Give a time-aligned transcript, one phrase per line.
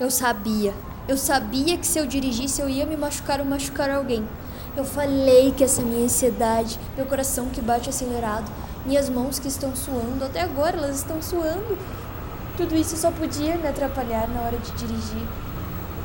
[0.00, 0.72] Eu sabia.
[1.06, 4.26] Eu sabia que se eu dirigisse eu ia me machucar ou machucar alguém.
[4.74, 8.50] Eu falei que essa minha ansiedade, meu coração que bate acelerado,
[8.86, 11.76] minhas mãos que estão suando, até agora elas estão suando.
[12.56, 15.28] Tudo isso só podia me atrapalhar na hora de dirigir.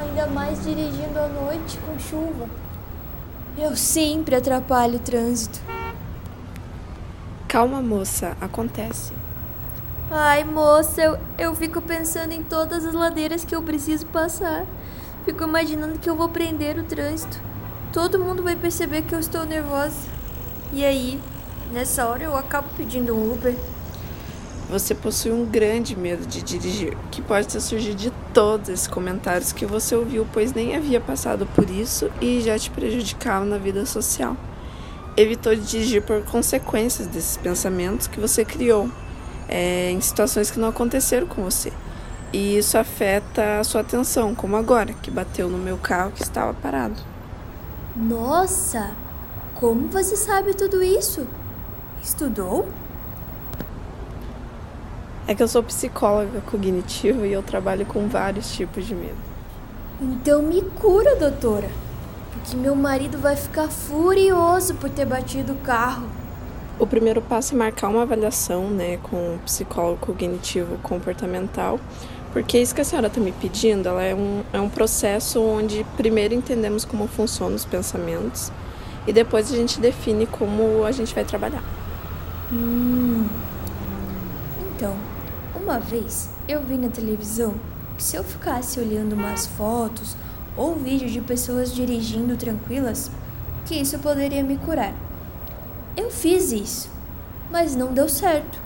[0.00, 2.50] Ainda mais dirigindo à noite com chuva.
[3.56, 5.60] Eu sempre atrapalho o trânsito.
[7.46, 9.12] Calma, moça, acontece.
[10.08, 14.64] Ai, moça, eu, eu fico pensando em todas as ladeiras que eu preciso passar.
[15.24, 17.40] Fico imaginando que eu vou prender o trânsito.
[17.92, 19.96] Todo mundo vai perceber que eu estou nervosa.
[20.72, 21.20] E aí,
[21.72, 23.56] nessa hora eu acabo pedindo um Uber.
[24.70, 29.52] Você possui um grande medo de dirigir, que pode ter surgido de todos esses comentários
[29.52, 33.84] que você ouviu, pois nem havia passado por isso e já te prejudicava na vida
[33.84, 34.36] social.
[35.16, 38.88] Evitou dirigir por consequências desses pensamentos que você criou
[39.48, 41.72] é, em situações que não aconteceram com você.
[42.32, 46.52] E isso afeta a sua atenção, como agora, que bateu no meu carro que estava
[46.54, 46.96] parado.
[47.94, 48.90] Nossa!
[49.54, 51.26] Como você sabe tudo isso?
[52.02, 52.68] Estudou?
[55.26, 59.16] É que eu sou psicóloga cognitiva e eu trabalho com vários tipos de medo.
[60.00, 61.70] Então me cura, doutora.
[62.32, 66.06] Porque meu marido vai ficar furioso por ter batido o carro.
[66.78, 71.80] O primeiro passo é marcar uma avaliação né, com um psicólogo cognitivo comportamental,
[72.34, 75.86] porque isso que a senhora está me pedindo ela é, um, é um processo onde
[75.96, 78.52] primeiro entendemos como funcionam os pensamentos
[79.06, 81.62] e depois a gente define como a gente vai trabalhar.
[82.52, 83.26] Hum.
[84.74, 84.94] Então,
[85.54, 87.54] uma vez eu vi na televisão
[87.96, 90.14] que se eu ficasse olhando umas fotos
[90.54, 93.10] ou vídeos de pessoas dirigindo tranquilas,
[93.64, 95.05] que isso poderia me curar.
[95.96, 96.90] Eu fiz isso,
[97.50, 98.60] mas não deu certo.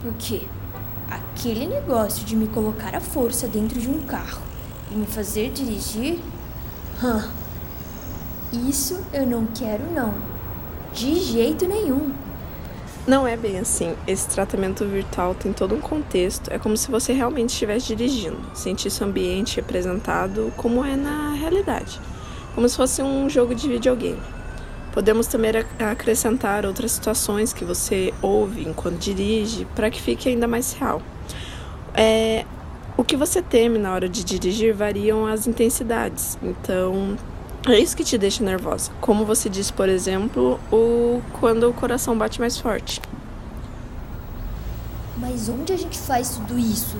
[0.00, 0.42] Porque
[1.10, 4.42] aquele negócio de me colocar à força dentro de um carro
[4.92, 6.20] e me fazer dirigir,
[8.52, 10.14] isso eu não quero não.
[10.92, 12.12] De jeito nenhum.
[13.06, 13.94] Não é bem assim.
[14.06, 16.48] Esse tratamento virtual tem todo um contexto.
[16.52, 22.00] É como se você realmente estivesse dirigindo, sentisse o ambiente representado como é na realidade,
[22.54, 24.37] como se fosse um jogo de videogame.
[24.98, 30.72] Podemos também acrescentar outras situações que você ouve enquanto dirige para que fique ainda mais
[30.72, 31.00] real.
[31.94, 32.44] É,
[32.96, 37.16] o que você teme na hora de dirigir variam as intensidades, então
[37.68, 38.90] é isso que te deixa nervosa.
[39.00, 43.00] Como você disse, por exemplo, o quando o coração bate mais forte.
[45.16, 46.96] Mas onde a gente faz tudo isso?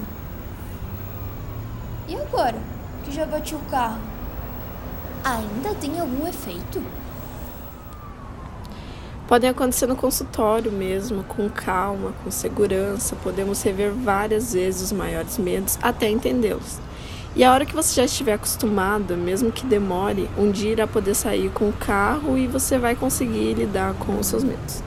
[2.06, 2.60] E agora
[3.04, 3.98] que já bati o carro?
[5.24, 6.80] Ainda tem algum efeito?
[9.28, 13.14] Podem acontecer no consultório mesmo, com calma, com segurança.
[13.16, 16.80] Podemos rever várias vezes os maiores medos até entendê-los.
[17.36, 21.14] E a hora que você já estiver acostumada, mesmo que demore, um dia irá poder
[21.14, 24.82] sair com o carro e você vai conseguir lidar com os seus medos.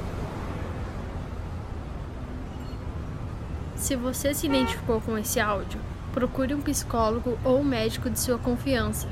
[3.75, 5.79] Se você se identificou com esse áudio,
[6.13, 9.07] procure um psicólogo ou médico de sua confiança